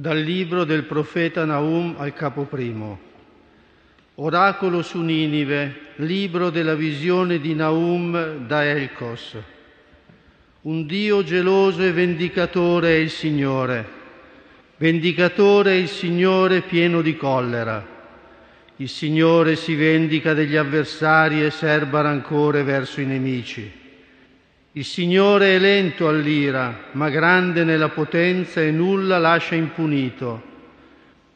Dal 0.00 0.18
libro 0.18 0.64
del 0.64 0.84
profeta 0.84 1.44
Naum 1.44 1.96
al 1.98 2.14
capo 2.14 2.44
primo. 2.44 2.98
Oracolo 4.14 4.80
su 4.80 5.02
Ninive, 5.02 5.88
libro 5.96 6.48
della 6.48 6.74
visione 6.74 7.38
di 7.38 7.54
Naum 7.54 8.46
da 8.46 8.64
Elcos. 8.64 9.36
Un 10.62 10.86
Dio 10.86 11.22
geloso 11.22 11.82
e 11.82 11.92
vendicatore 11.92 12.94
è 12.94 12.96
il 12.96 13.10
Signore. 13.10 13.86
Vendicatore 14.78 15.72
è 15.72 15.74
il 15.74 15.88
Signore 15.88 16.62
pieno 16.62 17.02
di 17.02 17.14
collera. 17.14 17.86
Il 18.76 18.88
Signore 18.88 19.54
si 19.54 19.74
vendica 19.74 20.32
degli 20.32 20.56
avversari 20.56 21.44
e 21.44 21.50
serba 21.50 22.00
rancore 22.00 22.62
verso 22.62 23.02
i 23.02 23.04
nemici. 23.04 23.79
Il 24.72 24.84
Signore 24.84 25.56
è 25.56 25.58
lento 25.58 26.06
all'ira, 26.06 26.90
ma 26.92 27.10
grande 27.10 27.64
nella 27.64 27.88
potenza 27.88 28.60
e 28.60 28.70
nulla 28.70 29.18
lascia 29.18 29.56
impunito. 29.56 30.42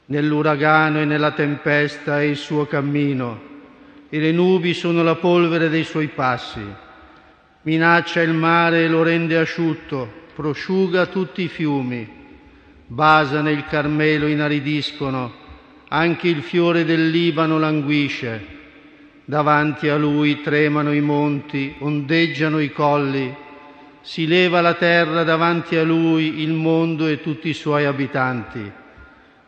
Nell'uragano 0.07 1.01
e 1.01 1.05
nella 1.05 1.33
tempesta 1.33 2.21
è 2.21 2.23
il 2.23 2.37
suo 2.37 2.67
cammino, 2.67 3.41
e 4.09 4.21
le 4.21 4.31
nubi 4.31 4.73
sono 4.73 5.03
la 5.03 5.17
polvere 5.17 5.69
dei 5.69 5.83
suoi 5.83 6.07
passi. 6.07 6.65
Minaccia 7.63 8.21
il 8.21 8.35
mare 8.35 8.85
e 8.85 8.89
lo 8.89 9.03
rende 9.03 9.37
asciutto, 9.37 10.09
prosciuga 10.33 11.07
tutti 11.07 11.43
i 11.43 11.49
fiumi. 11.49 12.09
Basane 12.87 13.51
e 13.51 13.55
il 13.55 13.65
Carmelo 13.67 14.29
inaridiscono, 14.29 15.33
anche 15.89 16.29
il 16.29 16.43
fiore 16.43 16.85
del 16.85 17.11
Libano 17.11 17.59
languisce 17.59 18.63
Davanti 19.27 19.89
a 19.89 19.97
lui 19.97 20.43
tremano 20.43 20.93
i 20.93 21.01
monti, 21.01 21.75
ondeggiano 21.79 22.59
i 22.59 22.71
colli, 22.71 23.35
si 24.03 24.27
leva 24.27 24.61
la 24.61 24.75
terra 24.75 25.25
davanti 25.25 25.77
a 25.77 25.83
lui, 25.83 26.43
il 26.43 26.53
mondo 26.53 27.07
e 27.07 27.23
tutti 27.23 27.49
i 27.49 27.55
suoi 27.55 27.87
abitanti. 27.87 28.71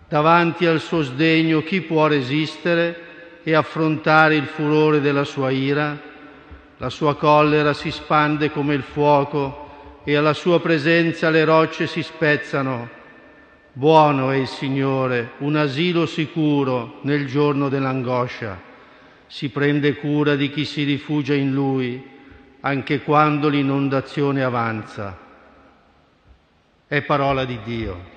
Davanti 0.09 0.65
al 0.65 0.81
suo 0.81 1.03
sdegno 1.03 1.63
chi 1.63 1.83
può 1.83 2.07
resistere 2.07 3.41
e 3.43 3.55
affrontare 3.55 4.37
il 4.37 4.47
furore 4.47 5.03
della 5.03 5.25
sua 5.25 5.51
ira? 5.51 6.01
La 6.79 6.89
sua 6.89 7.15
collera 7.17 7.75
si 7.75 7.91
spande 7.91 8.51
come 8.51 8.73
il 8.73 8.83
fuoco 8.83 10.01
e 10.05 10.17
alla 10.17 10.33
sua 10.33 10.59
presenza 10.59 11.29
le 11.29 11.45
rocce 11.45 11.87
si 11.87 12.03
spezzano. 12.03 12.89
Buono 13.75 14.31
è 14.31 14.37
il 14.37 14.49
Signore, 14.49 15.33
un 15.39 15.57
asilo 15.57 16.07
sicuro 16.07 17.01
nel 17.03 17.27
giorno 17.27 17.69
dell'angoscia 17.69 18.67
si 19.27 19.49
prende 19.51 19.97
cura 19.97 20.37
di 20.37 20.51
chi 20.51 20.65
si 20.65 20.85
rifugia 20.85 21.35
in 21.35 21.53
Lui, 21.53 22.03
anche 22.61 23.03
quando 23.03 23.49
l'inondazione 23.49 24.43
avanza. 24.43 25.19
È 26.87 27.03
parola 27.03 27.45
di 27.45 27.59
Dio. 27.65 28.16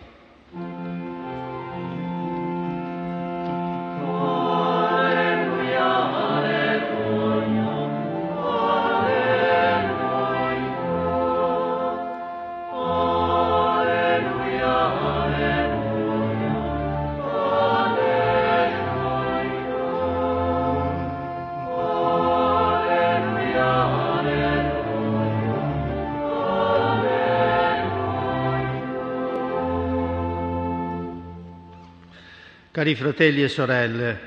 Cari 32.71 32.93
fratelli 32.93 33.41
e 33.41 33.47
sorelle, 33.47 34.19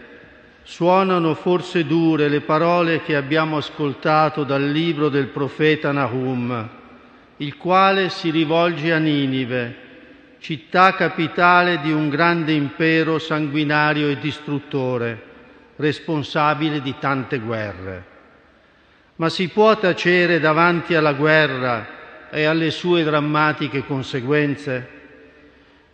suonano 0.64 1.32
forse 1.34 1.86
dure 1.86 2.26
le 2.26 2.40
parole 2.40 3.00
che 3.02 3.14
abbiamo 3.14 3.58
ascoltato 3.58 4.42
dal 4.42 4.68
libro 4.68 5.08
del 5.08 5.28
profeta 5.28 5.92
Nahum, 5.92 6.68
il 7.36 7.56
quale 7.56 8.08
si 8.08 8.30
rivolge 8.30 8.92
a 8.92 8.98
Ninive, 8.98 9.76
città 10.40 10.92
capitale 10.94 11.80
di 11.82 11.92
un 11.92 12.08
grande 12.08 12.50
impero 12.50 13.20
sanguinario 13.20 14.08
e 14.08 14.18
distruttore, 14.18 15.22
responsabile 15.76 16.82
di 16.82 16.96
tante 16.98 17.38
guerre. 17.38 18.04
Ma 19.16 19.28
si 19.28 19.46
può 19.50 19.78
tacere 19.78 20.40
davanti 20.40 20.96
alla 20.96 21.12
guerra 21.12 22.28
e 22.28 22.42
alle 22.42 22.72
sue 22.72 23.04
drammatiche 23.04 23.86
conseguenze? 23.86 25.01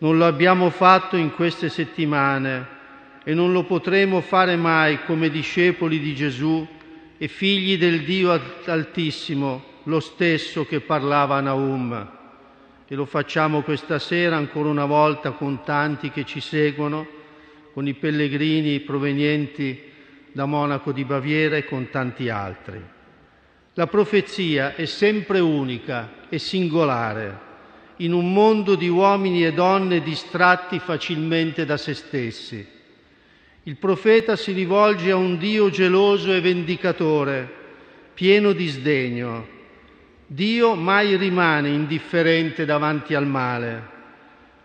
Non 0.01 0.17
lo 0.17 0.25
abbiamo 0.25 0.69
fatto 0.69 1.17
in 1.17 1.33
queste 1.33 1.67
settimane 1.67 2.77
e 3.25 3.33
non 3.33 3.51
lo 3.51 3.63
potremo 3.63 4.21
fare 4.21 4.55
mai 4.55 5.03
come 5.03 5.29
discepoli 5.29 5.99
di 5.99 6.15
Gesù 6.15 6.65
e 7.17 7.27
figli 7.27 7.77
del 7.77 8.03
Dio 8.03 8.31
Altissimo, 8.65 9.63
lo 9.83 9.99
stesso 9.99 10.65
che 10.65 10.79
parlava 10.79 11.35
a 11.35 11.41
Naum. 11.41 12.11
E 12.87 12.95
lo 12.95 13.03
facciamo 13.05 13.61
questa 13.61 13.99
sera 13.99 14.37
ancora 14.37 14.69
una 14.69 14.85
volta 14.85 15.31
con 15.31 15.63
tanti 15.65 16.11
che 16.11 16.23
ci 16.23 16.39
seguono, 16.39 17.05
con 17.73 17.85
i 17.85 17.93
pellegrini 17.93 18.79
provenienti 18.79 19.83
da 20.31 20.45
Monaco 20.45 20.93
di 20.93 21.03
Baviera 21.03 21.57
e 21.57 21.65
con 21.65 21.89
tanti 21.89 22.29
altri. 22.29 22.81
La 23.73 23.87
profezia 23.87 24.75
è 24.75 24.85
sempre 24.85 25.39
unica 25.39 26.27
e 26.29 26.39
singolare 26.39 27.47
in 28.01 28.13
un 28.13 28.31
mondo 28.31 28.75
di 28.75 28.87
uomini 28.87 29.45
e 29.45 29.53
donne 29.53 30.01
distratti 30.01 30.79
facilmente 30.79 31.65
da 31.65 31.77
se 31.77 31.93
stessi. 31.93 32.65
Il 33.63 33.75
profeta 33.75 34.35
si 34.35 34.51
rivolge 34.51 35.11
a 35.11 35.15
un 35.15 35.37
Dio 35.37 35.69
geloso 35.69 36.33
e 36.33 36.39
vendicatore, 36.39 37.49
pieno 38.13 38.53
di 38.53 38.67
sdegno. 38.67 39.47
Dio 40.25 40.75
mai 40.75 41.17
rimane 41.17 41.69
indifferente 41.69 42.63
davanti 42.63 43.15
al 43.15 43.27
male. 43.27 43.97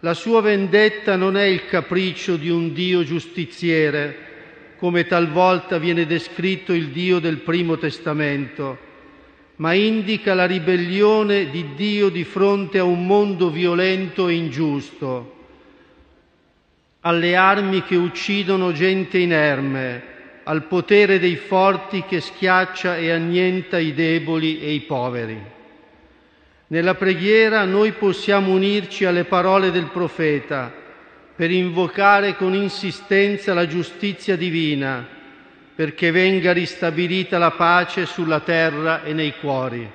La 0.00 0.14
sua 0.14 0.40
vendetta 0.40 1.16
non 1.16 1.36
è 1.36 1.44
il 1.44 1.66
capriccio 1.66 2.36
di 2.36 2.50
un 2.50 2.72
Dio 2.72 3.02
giustiziere, 3.02 4.16
come 4.76 5.06
talvolta 5.06 5.78
viene 5.78 6.06
descritto 6.06 6.72
il 6.72 6.88
Dio 6.88 7.18
del 7.18 7.38
Primo 7.38 7.78
Testamento, 7.78 8.78
ma 9.56 9.72
indica 9.72 10.34
la 10.34 10.46
ribellione 10.46 11.50
di 11.50 11.74
Dio 11.74 12.08
di 12.08 12.24
fronte 12.24 12.78
a 12.78 12.84
un 12.84 13.06
mondo 13.06 13.50
violento 13.50 14.28
e 14.28 14.34
ingiusto, 14.34 15.32
alle 17.00 17.36
armi 17.36 17.82
che 17.82 17.94
uccidono 17.94 18.72
gente 18.72 19.18
inerme, 19.18 20.12
al 20.44 20.64
potere 20.64 21.18
dei 21.18 21.36
forti 21.36 22.02
che 22.04 22.20
schiaccia 22.20 22.96
e 22.96 23.10
annienta 23.10 23.78
i 23.78 23.94
deboli 23.94 24.60
e 24.60 24.72
i 24.72 24.80
poveri. 24.80 25.52
Nella 26.66 26.94
preghiera 26.94 27.64
noi 27.64 27.92
possiamo 27.92 28.52
unirci 28.52 29.04
alle 29.04 29.24
parole 29.24 29.70
del 29.70 29.90
profeta 29.92 30.72
per 31.36 31.50
invocare 31.50 32.36
con 32.36 32.54
insistenza 32.54 33.54
la 33.54 33.66
giustizia 33.66 34.36
divina 34.36 35.13
perché 35.74 36.12
venga 36.12 36.52
ristabilita 36.52 37.36
la 37.36 37.50
pace 37.50 38.06
sulla 38.06 38.40
terra 38.40 39.02
e 39.02 39.12
nei 39.12 39.34
cuori. 39.40 39.90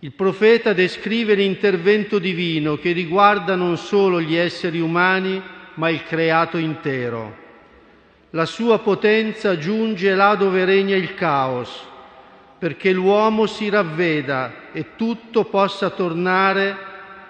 Il 0.00 0.12
profeta 0.12 0.72
descrive 0.72 1.34
l'intervento 1.34 2.18
divino 2.18 2.76
che 2.76 2.92
riguarda 2.92 3.54
non 3.54 3.76
solo 3.76 4.20
gli 4.20 4.34
esseri 4.34 4.80
umani, 4.80 5.40
ma 5.74 5.90
il 5.90 6.02
creato 6.04 6.56
intero. 6.56 7.46
La 8.30 8.46
sua 8.46 8.80
potenza 8.80 9.56
giunge 9.58 10.14
là 10.14 10.34
dove 10.34 10.64
regna 10.64 10.96
il 10.96 11.14
caos, 11.14 11.86
perché 12.58 12.92
l'uomo 12.92 13.46
si 13.46 13.68
ravveda 13.68 14.72
e 14.72 14.96
tutto 14.96 15.44
possa 15.44 15.90
tornare 15.90 16.76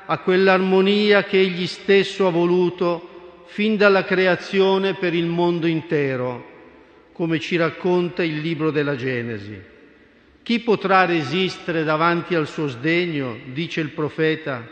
a 0.07 0.19
quell'armonia 0.19 1.25
che 1.25 1.39
egli 1.39 1.67
stesso 1.67 2.27
ha 2.27 2.31
voluto 2.31 3.45
fin 3.49 3.77
dalla 3.77 4.05
creazione 4.05 4.95
per 4.95 5.13
il 5.15 5.27
mondo 5.27 5.67
intero 5.67 6.57
come 7.19 7.41
ci 7.41 7.57
racconta 7.57 8.23
il 8.23 8.39
libro 8.39 8.71
della 8.71 8.95
Genesi. 8.95 9.61
Chi 10.45 10.61
potrà 10.61 11.05
resistere 11.05 11.83
davanti 11.83 12.37
al 12.37 12.47
suo 12.47 12.69
sdegno, 12.69 13.37
dice 13.47 13.81
il 13.81 13.89
profeta. 13.89 14.65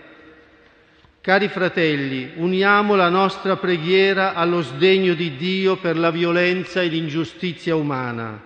Cari 1.21 1.49
fratelli, 1.49 2.35
uniamo 2.37 2.95
la 2.95 3.09
nostra 3.09 3.57
preghiera 3.57 4.35
allo 4.35 4.63
sdegno 4.63 5.15
di 5.15 5.35
Dio 5.35 5.75
per 5.79 5.99
la 5.99 6.13
violenza 6.13 6.81
e 6.81 6.87
l'ingiustizia 6.87 7.75
umana. 7.75 8.41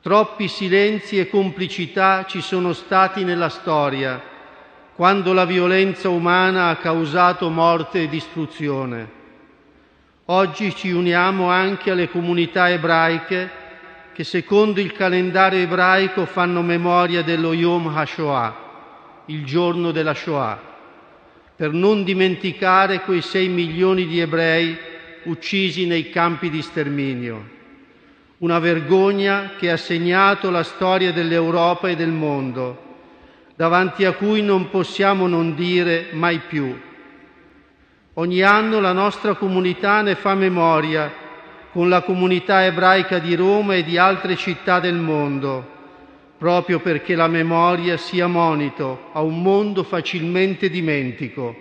Troppi 0.00 0.46
silenzi 0.46 1.18
e 1.18 1.28
complicità 1.28 2.24
ci 2.24 2.40
sono 2.40 2.72
stati 2.72 3.24
nella 3.24 3.48
storia, 3.48 4.22
quando 4.94 5.32
la 5.32 5.44
violenza 5.44 6.08
umana 6.08 6.68
ha 6.68 6.76
causato 6.76 7.48
morte 7.48 8.02
e 8.02 8.08
distruzione. 8.08 9.17
Oggi 10.30 10.74
ci 10.74 10.90
uniamo 10.90 11.48
anche 11.48 11.90
alle 11.90 12.10
comunità 12.10 12.68
ebraiche 12.68 13.50
che 14.12 14.24
secondo 14.24 14.78
il 14.78 14.92
calendario 14.92 15.60
ebraico 15.60 16.26
fanno 16.26 16.60
memoria 16.60 17.22
dello 17.22 17.54
Yom 17.54 17.86
HaShoah, 17.86 18.56
il 19.26 19.42
giorno 19.46 19.90
della 19.90 20.12
Shoah. 20.12 20.60
per 21.56 21.72
non 21.72 22.04
dimenticare 22.04 23.00
quei 23.00 23.22
sei 23.22 23.48
milioni 23.48 24.06
di 24.06 24.20
ebrei 24.20 24.76
uccisi 25.24 25.86
nei 25.86 26.10
campi 26.10 26.50
di 26.50 26.60
sterminio. 26.60 27.48
Una 28.38 28.58
vergogna 28.58 29.52
che 29.56 29.70
ha 29.70 29.78
segnato 29.78 30.50
la 30.50 30.62
storia 30.62 31.10
dell'Europa 31.10 31.88
e 31.88 31.96
del 31.96 32.12
mondo, 32.12 32.82
davanti 33.56 34.04
a 34.04 34.12
cui 34.12 34.42
non 34.42 34.68
possiamo 34.68 35.26
non 35.26 35.54
dire 35.54 36.08
mai 36.12 36.38
più. 36.46 36.78
Ogni 38.18 38.42
anno 38.42 38.80
la 38.80 38.90
nostra 38.90 39.34
comunità 39.34 40.02
ne 40.02 40.16
fa 40.16 40.34
memoria 40.34 41.08
con 41.70 41.88
la 41.88 42.02
comunità 42.02 42.64
ebraica 42.64 43.20
di 43.20 43.36
Roma 43.36 43.76
e 43.76 43.84
di 43.84 43.96
altre 43.96 44.34
città 44.34 44.80
del 44.80 44.96
mondo, 44.96 45.64
proprio 46.36 46.80
perché 46.80 47.14
la 47.14 47.28
memoria 47.28 47.96
sia 47.96 48.26
monito 48.26 49.10
a 49.12 49.22
un 49.22 49.40
mondo 49.40 49.84
facilmente 49.84 50.68
dimentico, 50.68 51.54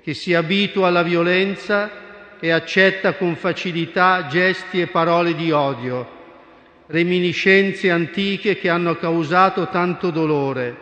che 0.00 0.14
si 0.14 0.32
abitua 0.32 0.86
alla 0.86 1.02
violenza 1.02 1.90
e 2.38 2.50
accetta 2.52 3.14
con 3.14 3.34
facilità 3.34 4.28
gesti 4.28 4.80
e 4.80 4.86
parole 4.86 5.34
di 5.34 5.50
odio, 5.50 6.08
reminiscenze 6.86 7.90
antiche 7.90 8.56
che 8.58 8.68
hanno 8.68 8.94
causato 8.94 9.66
tanto 9.70 10.10
dolore 10.10 10.76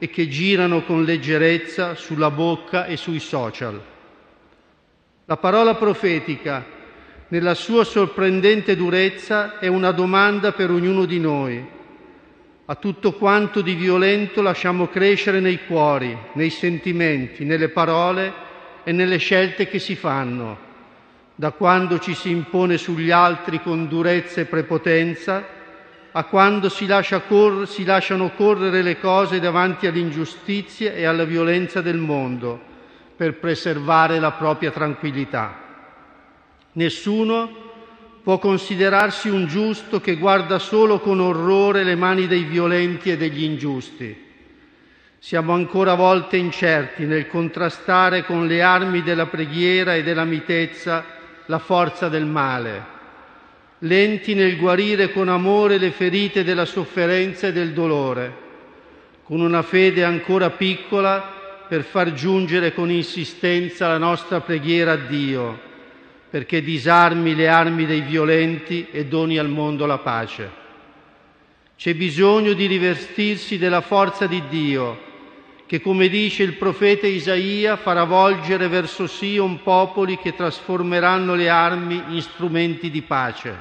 e 0.00 0.08
che 0.10 0.26
girano 0.26 0.82
con 0.82 1.04
leggerezza 1.04 1.94
sulla 1.94 2.32
bocca 2.32 2.86
e 2.86 2.96
sui 2.96 3.20
social. 3.20 3.96
La 5.30 5.36
parola 5.36 5.74
profetica, 5.74 6.64
nella 7.28 7.52
sua 7.52 7.84
sorprendente 7.84 8.74
durezza, 8.74 9.58
è 9.58 9.66
una 9.66 9.90
domanda 9.90 10.52
per 10.52 10.70
ognuno 10.70 11.04
di 11.04 11.20
noi. 11.20 11.62
A 12.64 12.74
tutto 12.76 13.12
quanto 13.12 13.60
di 13.60 13.74
violento 13.74 14.40
lasciamo 14.40 14.86
crescere 14.86 15.40
nei 15.40 15.66
cuori, 15.66 16.16
nei 16.32 16.48
sentimenti, 16.48 17.44
nelle 17.44 17.68
parole 17.68 18.32
e 18.84 18.92
nelle 18.92 19.18
scelte 19.18 19.68
che 19.68 19.78
si 19.78 19.96
fanno 19.96 20.56
da 21.34 21.50
quando 21.50 21.98
ci 21.98 22.14
si 22.14 22.30
impone 22.30 22.78
sugli 22.78 23.10
altri 23.10 23.60
con 23.60 23.86
durezza 23.86 24.40
e 24.40 24.46
prepotenza, 24.46 25.46
a 26.10 26.24
quando 26.24 26.70
si, 26.70 26.86
lascia 26.86 27.20
cor- 27.20 27.68
si 27.68 27.84
lasciano 27.84 28.30
correre 28.30 28.80
le 28.80 28.98
cose 28.98 29.40
davanti 29.40 29.86
all'ingiustizia 29.86 30.94
e 30.94 31.04
alla 31.04 31.24
violenza 31.24 31.82
del 31.82 31.98
mondo 31.98 32.67
per 33.18 33.34
preservare 33.34 34.20
la 34.20 34.30
propria 34.30 34.70
tranquillità. 34.70 35.60
Nessuno 36.74 37.66
può 38.22 38.38
considerarsi 38.38 39.28
un 39.28 39.48
giusto 39.48 40.00
che 40.00 40.14
guarda 40.14 40.60
solo 40.60 41.00
con 41.00 41.18
orrore 41.18 41.82
le 41.82 41.96
mani 41.96 42.28
dei 42.28 42.44
violenti 42.44 43.10
e 43.10 43.16
degli 43.16 43.42
ingiusti. 43.42 44.26
Siamo 45.18 45.52
ancora 45.52 45.92
a 45.92 45.96
volte 45.96 46.36
incerti 46.36 47.06
nel 47.06 47.26
contrastare 47.26 48.24
con 48.24 48.46
le 48.46 48.62
armi 48.62 49.02
della 49.02 49.26
preghiera 49.26 49.96
e 49.96 50.04
della 50.04 50.24
mitezza 50.24 51.04
la 51.46 51.58
forza 51.58 52.08
del 52.08 52.24
male, 52.24 52.84
lenti 53.78 54.34
nel 54.34 54.56
guarire 54.58 55.10
con 55.10 55.28
amore 55.28 55.76
le 55.78 55.90
ferite 55.90 56.44
della 56.44 56.66
sofferenza 56.66 57.48
e 57.48 57.52
del 57.52 57.72
dolore, 57.72 58.32
con 59.24 59.40
una 59.40 59.62
fede 59.62 60.04
ancora 60.04 60.50
piccola 60.50 61.34
per 61.68 61.84
far 61.84 62.14
giungere 62.14 62.72
con 62.72 62.90
insistenza 62.90 63.86
la 63.86 63.98
nostra 63.98 64.40
preghiera 64.40 64.92
a 64.92 64.96
Dio, 64.96 65.60
perché 66.30 66.62
disarmi 66.62 67.34
le 67.34 67.48
armi 67.48 67.84
dei 67.84 68.00
violenti 68.00 68.88
e 68.90 69.04
doni 69.04 69.38
al 69.38 69.48
mondo 69.48 69.84
la 69.84 69.98
pace. 69.98 70.50
C'è 71.76 71.94
bisogno 71.94 72.54
di 72.54 72.66
rivestirsi 72.66 73.58
della 73.58 73.82
forza 73.82 74.26
di 74.26 74.42
Dio, 74.48 75.06
che 75.66 75.82
come 75.82 76.08
dice 76.08 76.42
il 76.42 76.54
profeta 76.54 77.06
Isaia 77.06 77.76
farà 77.76 78.04
volgere 78.04 78.68
verso 78.68 79.06
Sion 79.06 79.62
popoli 79.62 80.18
che 80.18 80.34
trasformeranno 80.34 81.34
le 81.34 81.50
armi 81.50 82.02
in 82.08 82.22
strumenti 82.22 82.90
di 82.90 83.02
pace. 83.02 83.54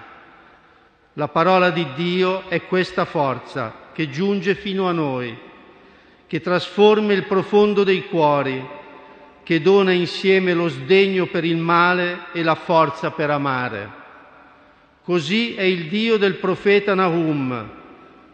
La 1.13 1.27
parola 1.27 1.69
di 1.69 1.85
Dio 1.95 2.47
è 2.47 2.65
questa 2.65 3.03
forza 3.03 3.89
che 3.91 4.09
giunge 4.09 4.55
fino 4.55 4.87
a 4.87 4.93
noi, 4.93 5.37
che 6.27 6.41
trasforma 6.41 7.13
il 7.13 7.23
profondo 7.23 7.85
dei 7.85 8.05
cuori, 8.07 8.61
che 9.43 9.61
dona 9.61 9.91
insieme 9.91 10.53
lo 10.53 10.67
sdegno 10.67 11.27
per 11.27 11.45
il 11.45 11.55
male 11.55 12.25
e 12.33 12.43
la 12.43 12.55
forza 12.55 13.11
per 13.11 13.29
amare. 13.29 13.89
Così 15.03 15.55
è 15.55 15.61
il 15.61 15.87
Dio 15.87 16.17
del 16.17 16.35
profeta 16.35 16.93
Nahum, 16.93 17.69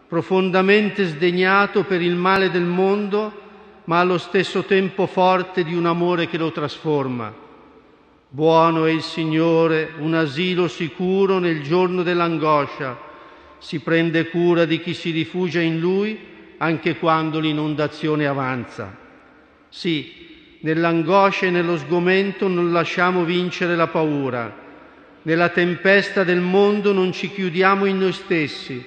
profondamente 0.08 1.04
sdegnato 1.04 1.84
per 1.84 2.02
il 2.02 2.16
male 2.16 2.50
del 2.50 2.64
mondo, 2.64 3.42
ma 3.84 4.00
allo 4.00 4.18
stesso 4.18 4.64
tempo 4.64 5.06
forte 5.06 5.62
di 5.62 5.74
un 5.74 5.86
amore 5.86 6.26
che 6.26 6.36
lo 6.36 6.50
trasforma. 6.50 7.32
Buono 8.28 8.86
è 8.86 8.90
il 8.90 9.02
Signore, 9.02 9.92
un 9.98 10.14
asilo 10.14 10.66
sicuro 10.66 11.38
nel 11.38 11.62
giorno 11.62 12.02
dell'angoscia. 12.02 12.98
Si 13.58 13.78
prende 13.78 14.28
cura 14.28 14.64
di 14.64 14.80
chi 14.80 14.94
si 14.94 15.12
rifugia 15.12 15.60
in 15.60 15.78
Lui 15.78 16.32
anche 16.58 16.96
quando 16.96 17.40
l'inondazione 17.40 18.26
avanza. 18.26 18.96
Sì, 19.68 20.58
nell'angoscia 20.60 21.46
e 21.46 21.50
nello 21.50 21.76
sgomento 21.76 22.48
non 22.48 22.72
lasciamo 22.72 23.24
vincere 23.24 23.76
la 23.76 23.88
paura. 23.88 24.62
Nella 25.22 25.48
tempesta 25.48 26.22
del 26.24 26.40
mondo 26.40 26.92
non 26.92 27.12
ci 27.12 27.30
chiudiamo 27.30 27.86
in 27.86 27.98
noi 27.98 28.12
stessi, 28.12 28.84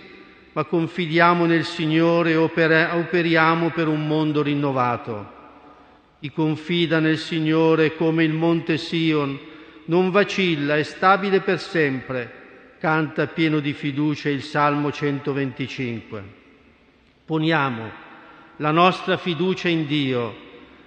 ma 0.54 0.64
confidiamo 0.64 1.46
nel 1.46 1.66
Signore 1.66 2.32
e 2.32 2.36
operiamo 2.36 3.70
per 3.70 3.88
un 3.88 4.08
mondo 4.08 4.42
rinnovato. 4.42 5.36
Chi 6.20 6.32
confida 6.32 7.00
nel 7.00 7.18
Signore 7.18 7.96
come 7.96 8.24
il 8.24 8.34
monte 8.34 8.78
Sion 8.78 9.38
non 9.86 10.10
vacilla, 10.10 10.78
è 10.78 10.84
stabile 10.84 11.42
per 11.42 11.60
sempre, 11.60 12.32
canta 12.80 13.28
pieno 13.28 13.60
di 13.60 13.74
fiducia 13.74 14.30
il 14.30 14.42
Salmo 14.44 14.92
125. 14.92 16.46
Poniamo 17.28 17.92
la 18.56 18.72
nostra 18.72 19.18
fiducia 19.18 19.68
in 19.68 19.86
Dio, 19.86 20.34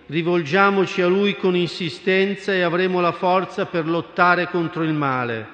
rivolgiamoci 0.07 1.03
a 1.03 1.07
Lui 1.07 1.37
con 1.37 1.55
insistenza 1.55 2.55
e 2.55 2.63
avremo 2.63 3.03
la 3.03 3.13
forza 3.13 3.67
per 3.67 3.87
lottare 3.87 4.49
contro 4.49 4.83
il 4.83 4.95
male, 4.95 5.47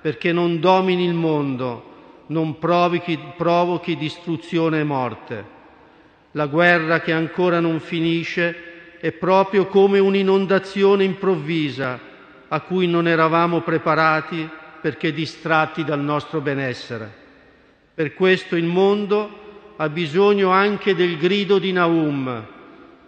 perché 0.00 0.30
non 0.30 0.60
domini 0.60 1.04
il 1.06 1.14
mondo, 1.14 2.22
non 2.28 2.56
provochi, 2.60 3.18
provochi 3.36 3.96
distruzione 3.96 4.78
e 4.78 4.84
morte. 4.84 5.44
La 6.30 6.46
guerra 6.46 7.00
che 7.00 7.12
ancora 7.12 7.58
non 7.58 7.80
finisce 7.80 8.98
è 9.00 9.10
proprio 9.10 9.66
come 9.66 9.98
un'inondazione 9.98 11.02
improvvisa 11.02 11.98
a 12.46 12.60
cui 12.60 12.86
non 12.86 13.08
eravamo 13.08 13.62
preparati 13.62 14.48
perché 14.80 15.12
distratti 15.12 15.82
dal 15.82 15.98
nostro 15.98 16.40
benessere. 16.40 17.12
Per 17.92 18.14
questo 18.14 18.54
il 18.54 18.66
mondo 18.66 19.46
ha 19.80 19.88
bisogno 19.88 20.50
anche 20.50 20.96
del 20.96 21.16
grido 21.16 21.60
di 21.60 21.70
Naum, 21.70 22.46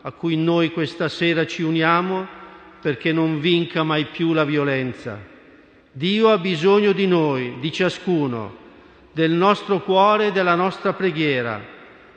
a 0.02 0.10
cui 0.12 0.36
noi 0.36 0.70
questa 0.70 1.08
sera 1.08 1.44
ci 1.44 1.62
uniamo 1.62 2.26
perché 2.80 3.12
non 3.12 3.40
vinca 3.40 3.82
mai 3.82 4.04
più 4.04 4.32
la 4.32 4.44
violenza. 4.44 5.18
Dio 5.90 6.28
ha 6.30 6.38
bisogno 6.38 6.92
di 6.92 7.08
noi, 7.08 7.56
di 7.58 7.72
ciascuno, 7.72 8.56
del 9.10 9.32
nostro 9.32 9.82
cuore 9.82 10.28
e 10.28 10.32
della 10.32 10.54
nostra 10.54 10.92
preghiera 10.92 11.60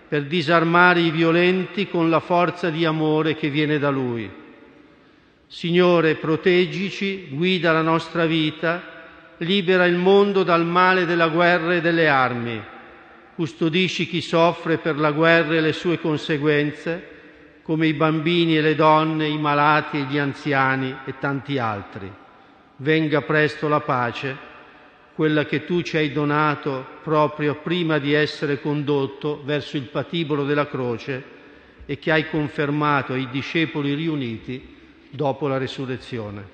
per 0.08 0.26
disarmare 0.26 1.00
i 1.00 1.10
violenti 1.10 1.88
con 1.88 2.12
la 2.12 2.20
forza 2.20 2.70
di 2.70 2.86
amore 2.86 3.36
che 3.36 3.50
viene 3.50 3.80
da 3.80 3.90
Lui. 3.90 4.30
Signore, 5.48 6.14
proteggici, 6.14 7.30
guida 7.32 7.72
la 7.72 7.82
nostra 7.82 8.28
vita, 8.28 8.84
libera 9.38 9.86
il 9.86 9.96
mondo 9.96 10.44
dal 10.44 10.64
male 10.64 11.08
della 11.08 11.30
guerra 11.30 11.74
e 11.74 11.82
delle 11.82 12.08
armi, 12.08 12.72
custodisci 13.36 14.08
chi 14.08 14.22
soffre 14.22 14.78
per 14.78 14.98
la 14.98 15.12
guerra 15.12 15.56
e 15.56 15.62
le 15.62 15.74
sue 15.74 16.00
conseguenze, 16.00 17.12
come 17.64 17.88
i 17.88 17.94
bambini 17.94 18.58
e 18.58 18.62
le 18.62 18.76
donne, 18.76 19.28
i 19.28 19.38
malati 19.38 19.98
e 19.98 20.04
gli 20.04 20.18
anziani 20.18 20.96
e 21.06 21.16
tanti 21.20 21.58
altri. 21.58 22.12
Venga 22.78 23.22
presto 23.22 23.68
la 23.68 23.80
pace 23.80 24.52
quella 25.16 25.46
che 25.46 25.64
tu 25.64 25.82
ci 25.82 25.98
hai 25.98 26.12
donato 26.12 26.86
proprio 27.04 27.56
prima 27.56 28.00
di 28.00 28.14
essere 28.14 28.60
condotto 28.60 29.44
verso 29.46 29.78
il 29.78 29.84
patibolo 29.84 30.44
della 30.44 30.68
croce 30.68 31.24
e 31.86 32.00
che 32.00 32.12
hai 32.12 32.28
confermato 32.30 33.14
ai 33.14 33.30
discepoli 33.30 33.94
riuniti 33.94 34.76
dopo 35.10 35.48
la 35.48 35.58
resurrezione. 35.58 36.53